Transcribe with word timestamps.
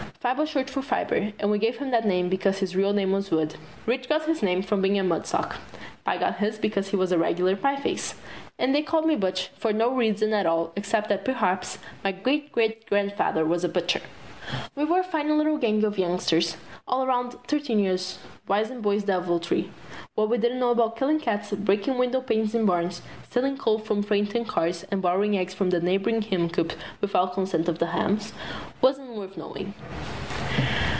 Fibe 0.23 0.37
was 0.37 0.49
short 0.49 0.69
for 0.69 0.81
Fiber, 0.81 1.31
and 1.39 1.49
we 1.49 1.57
gave 1.57 1.77
him 1.77 1.91
that 1.91 2.05
name 2.05 2.29
because 2.29 2.59
his 2.59 2.75
real 2.75 2.93
name 2.93 3.11
was 3.11 3.31
Wood. 3.31 3.55
Rich 3.87 4.07
got 4.09 4.25
his 4.27 4.43
name 4.43 4.61
from 4.61 4.81
being 4.81 4.99
a 4.99 5.03
mudsock. 5.03 5.55
Pie 6.03 6.17
got 6.17 6.37
his 6.37 6.59
because 6.59 6.87
he 6.89 6.95
was 6.95 7.11
a 7.11 7.17
regular 7.17 7.55
pieface. 7.55 8.13
And 8.59 8.73
they 8.73 8.83
called 8.83 9.07
me 9.07 9.15
Butch 9.15 9.49
for 9.57 9.73
no 9.73 9.93
reason 9.93 10.33
at 10.33 10.45
all 10.45 10.73
except 10.75 11.09
that 11.09 11.25
perhaps 11.25 11.79
my 12.03 12.11
great 12.11 12.51
great 12.51 12.87
grandfather 12.87 13.45
was 13.45 13.63
a 13.63 13.69
butcher. 13.69 14.01
We 14.75 14.85
were 14.85 14.99
a 14.99 15.03
fine 15.03 15.59
gang 15.59 15.83
of 15.83 15.97
youngsters, 15.97 16.57
all 16.87 17.03
about 17.03 17.47
thirteen 17.47 17.79
years, 17.79 18.17
wise 18.47 18.69
in 18.71 18.81
boys' 18.81 19.03
deviltry. 19.03 19.71
What 20.15 20.29
we 20.29 20.37
didn't 20.37 20.59
know 20.59 20.71
about 20.71 20.97
killing 20.97 21.19
cats, 21.19 21.51
breaking 21.53 21.97
window 21.97 22.21
panes 22.21 22.53
in 22.55 22.65
barns, 22.65 23.01
stealing 23.29 23.57
coal 23.57 23.79
from 23.79 24.03
freight 24.03 24.35
cars, 24.47 24.83
and 24.91 25.01
borrowing 25.01 25.37
eggs 25.37 25.53
from 25.53 25.69
neighboring 25.69 26.21
hencoops 26.21 26.75
without 26.99 27.33
consent 27.33 27.69
of 27.69 27.79
the 27.79 27.87
hens, 27.87 28.33
wasn't 28.81 29.15
worth 29.15 29.35
the 29.35 29.39
knowing. 29.39 29.73